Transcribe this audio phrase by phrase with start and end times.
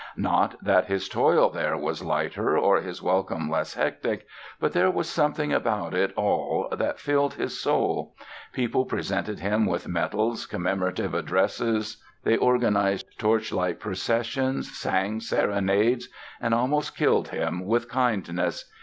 [0.17, 4.25] Not that his toil there was lighter or his welcome less hectic!
[4.59, 8.15] But there was something about it all that filled his soul.
[8.51, 17.27] People presented him with medals, commemorative addresses, they organized torchlight processions, sang serenades—and almost killed
[17.27, 18.71] him with kindness.